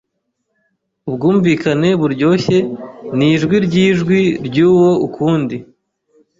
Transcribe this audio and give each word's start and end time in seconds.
Ubwumvikane 1.07 1.89
buryoshye 2.01 2.57
nijwi 3.17 3.55
ryijwi 3.65 4.19
ryuwo 4.45 4.89
ukundi 5.07 5.55